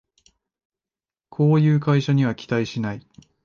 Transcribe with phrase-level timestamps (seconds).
[1.29, 3.05] こういう会社には期待しない